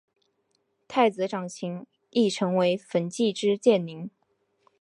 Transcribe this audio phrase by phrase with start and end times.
[0.87, 4.09] 太子长琴亦成为焚寂之剑灵。